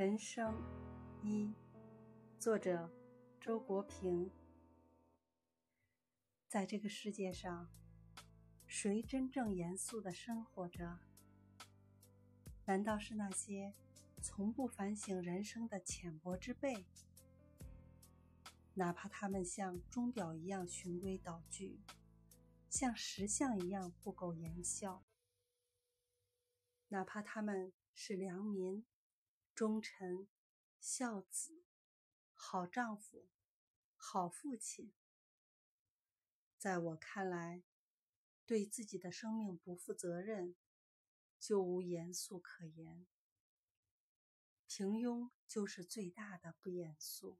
[0.00, 0.56] 人生
[1.22, 1.52] 一，
[2.38, 2.90] 作者
[3.38, 4.30] 周国平。
[6.48, 7.70] 在这个世界上，
[8.66, 11.00] 谁真正严肃的生活着？
[12.64, 13.74] 难道是那些
[14.22, 16.86] 从不反省人生的浅薄之辈？
[18.72, 21.78] 哪怕他们像钟表一样循规蹈矩，
[22.70, 25.04] 像石像一样不苟言笑，
[26.88, 28.82] 哪怕他们是良民。
[29.60, 30.26] 忠臣、
[30.80, 31.66] 孝子、
[32.32, 33.28] 好丈夫、
[33.94, 34.94] 好父亲，
[36.56, 37.62] 在我看来，
[38.46, 40.56] 对自己的生命不负责任，
[41.38, 43.06] 就无严肃可言。
[44.66, 47.38] 平庸就是最大的不严肃。